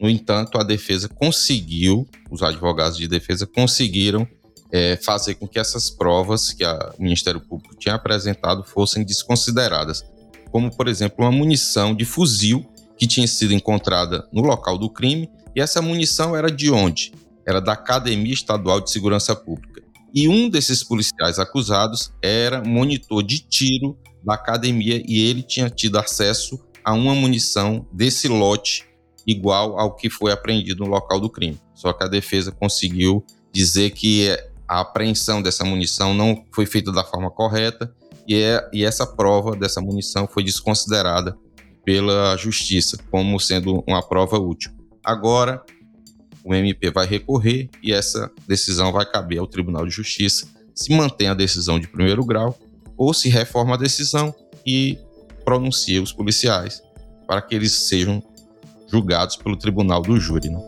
No 0.00 0.08
entanto, 0.08 0.58
a 0.58 0.62
defesa 0.62 1.08
conseguiu, 1.08 2.08
os 2.30 2.42
advogados 2.42 2.96
de 2.96 3.06
defesa 3.06 3.46
conseguiram 3.46 4.26
é, 4.72 4.96
fazer 4.96 5.34
com 5.34 5.46
que 5.46 5.58
essas 5.58 5.90
provas 5.90 6.52
que 6.52 6.64
a, 6.64 6.94
o 6.98 7.02
Ministério 7.02 7.40
Público 7.40 7.76
tinha 7.76 7.96
apresentado 7.96 8.64
fossem 8.64 9.04
desconsideradas, 9.04 10.02
como, 10.50 10.74
por 10.74 10.88
exemplo, 10.88 11.24
uma 11.24 11.30
munição 11.30 11.94
de 11.94 12.04
fuzil 12.04 12.64
que 12.96 13.06
tinha 13.06 13.26
sido 13.26 13.52
encontrada 13.52 14.26
no 14.32 14.42
local 14.42 14.78
do 14.78 14.88
crime, 14.88 15.28
e 15.54 15.60
essa 15.60 15.82
munição 15.82 16.34
era 16.36 16.50
de 16.50 16.70
onde? 16.70 17.12
Era 17.46 17.60
da 17.60 17.72
Academia 17.72 18.32
Estadual 18.32 18.80
de 18.80 18.90
Segurança 18.90 19.34
Pública. 19.34 19.82
E 20.14 20.28
um 20.28 20.48
desses 20.48 20.82
policiais 20.82 21.38
acusados 21.38 22.12
era 22.22 22.62
monitor 22.62 23.22
de 23.22 23.38
tiro 23.38 23.98
da 24.24 24.34
academia 24.34 25.02
e 25.06 25.20
ele 25.20 25.42
tinha 25.42 25.70
tido 25.70 25.98
acesso 25.98 26.60
a 26.84 26.92
uma 26.92 27.14
munição 27.14 27.86
desse 27.92 28.28
lote 28.28 28.89
igual 29.30 29.78
ao 29.78 29.94
que 29.94 30.10
foi 30.10 30.32
apreendido 30.32 30.84
no 30.84 30.90
local 30.90 31.20
do 31.20 31.30
crime. 31.30 31.60
Só 31.74 31.92
que 31.92 32.04
a 32.04 32.08
defesa 32.08 32.50
conseguiu 32.50 33.24
dizer 33.52 33.90
que 33.90 34.28
a 34.66 34.80
apreensão 34.80 35.42
dessa 35.42 35.64
munição 35.64 36.14
não 36.14 36.44
foi 36.52 36.66
feita 36.66 36.92
da 36.92 37.04
forma 37.04 37.30
correta 37.30 37.92
e, 38.26 38.34
é, 38.36 38.68
e 38.72 38.84
essa 38.84 39.06
prova 39.06 39.56
dessa 39.56 39.80
munição 39.80 40.28
foi 40.28 40.44
desconsiderada 40.44 41.36
pela 41.84 42.36
justiça 42.36 42.96
como 43.10 43.38
sendo 43.40 43.82
uma 43.86 44.02
prova 44.02 44.38
útil. 44.38 44.70
Agora, 45.02 45.62
o 46.44 46.54
MP 46.54 46.90
vai 46.90 47.06
recorrer 47.06 47.68
e 47.82 47.92
essa 47.92 48.30
decisão 48.46 48.92
vai 48.92 49.04
caber 49.04 49.38
ao 49.38 49.46
Tribunal 49.46 49.84
de 49.84 49.90
Justiça 49.90 50.48
se 50.74 50.92
mantém 50.92 51.28
a 51.28 51.34
decisão 51.34 51.78
de 51.78 51.88
primeiro 51.88 52.24
grau 52.24 52.58
ou 52.96 53.12
se 53.12 53.28
reforma 53.28 53.74
a 53.74 53.78
decisão 53.78 54.34
e 54.64 54.98
pronuncia 55.44 56.02
os 56.02 56.12
policiais 56.12 56.82
para 57.26 57.42
que 57.42 57.54
eles 57.54 57.72
sejam 57.72 58.22
julgados 58.90 59.36
pelo 59.36 59.56
tribunal 59.56 60.02
do 60.02 60.18
júri. 60.18 60.50
Né? 60.50 60.64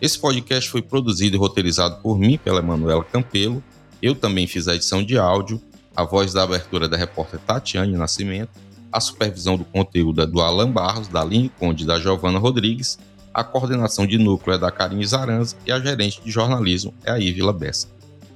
Esse 0.00 0.18
podcast 0.18 0.68
foi 0.68 0.82
produzido 0.82 1.36
e 1.36 1.38
roteirizado 1.38 2.02
por 2.02 2.18
mim, 2.18 2.36
pela 2.36 2.58
Emanuela 2.58 3.04
Campelo. 3.04 3.62
Eu 4.02 4.16
também 4.16 4.48
fiz 4.48 4.66
a 4.66 4.74
edição 4.74 5.04
de 5.04 5.16
áudio, 5.16 5.62
a 5.96 6.04
voz 6.04 6.32
da 6.32 6.42
abertura 6.42 6.88
da 6.88 6.96
repórter 6.96 7.40
Tatiane 7.40 7.96
Nascimento, 7.96 8.50
a 8.90 9.00
supervisão 9.00 9.56
do 9.56 9.64
conteúdo 9.64 10.22
é 10.22 10.26
do 10.26 10.40
Alan 10.40 10.70
Barros, 10.70 11.08
da 11.08 11.22
Aline 11.22 11.48
Conde 11.48 11.84
e 11.84 11.86
da 11.86 11.98
Giovana 11.98 12.38
Rodrigues, 12.38 12.98
a 13.32 13.42
coordenação 13.42 14.06
de 14.06 14.18
núcleo 14.18 14.54
é 14.54 14.58
da 14.58 14.70
Karine 14.70 15.06
Zaranza 15.06 15.56
e 15.66 15.72
a 15.72 15.80
gerente 15.80 16.20
de 16.22 16.30
jornalismo 16.30 16.92
é 17.04 17.10
a 17.10 17.18
Ivila 17.18 17.52
Bessa. 17.52 17.88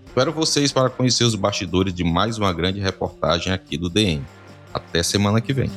Espero 0.06 0.32
vocês 0.32 0.72
para 0.72 0.88
conhecer 0.88 1.24
os 1.24 1.34
bastidores 1.34 1.92
de 1.92 2.02
mais 2.02 2.38
uma 2.38 2.52
grande 2.52 2.80
reportagem 2.80 3.52
aqui 3.52 3.76
do 3.76 3.90
DM. 3.90 4.24
Até 4.72 5.02
semana 5.02 5.42
que 5.42 5.52
vem. 5.52 5.70